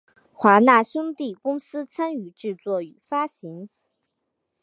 [0.33, 3.69] 华纳兄弟公司参与制作与发行。